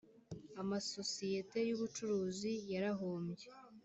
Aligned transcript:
Amasosiyete 0.61 1.57
y 1.67 1.73
Ubucuruzi 1.75 2.51
yarahombye 2.71 3.45